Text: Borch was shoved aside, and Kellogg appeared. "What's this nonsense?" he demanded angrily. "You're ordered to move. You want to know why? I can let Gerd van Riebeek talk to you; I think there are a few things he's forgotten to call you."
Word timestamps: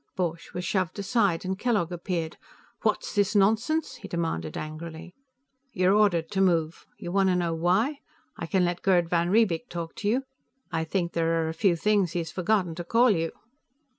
Borch 0.15 0.51
was 0.55 0.65
shoved 0.65 0.97
aside, 0.97 1.45
and 1.45 1.59
Kellogg 1.59 1.91
appeared. 1.91 2.35
"What's 2.81 3.13
this 3.13 3.35
nonsense?" 3.35 3.97
he 3.97 4.07
demanded 4.07 4.57
angrily. 4.57 5.13
"You're 5.73 5.93
ordered 5.93 6.31
to 6.31 6.41
move. 6.41 6.87
You 6.97 7.11
want 7.11 7.29
to 7.29 7.35
know 7.35 7.53
why? 7.53 7.99
I 8.35 8.47
can 8.47 8.65
let 8.65 8.81
Gerd 8.81 9.11
van 9.11 9.29
Riebeek 9.29 9.69
talk 9.69 9.93
to 9.97 10.07
you; 10.09 10.23
I 10.71 10.85
think 10.85 11.13
there 11.13 11.45
are 11.45 11.49
a 11.49 11.53
few 11.53 11.75
things 11.75 12.13
he's 12.13 12.31
forgotten 12.31 12.73
to 12.73 12.83
call 12.83 13.11
you." 13.11 13.31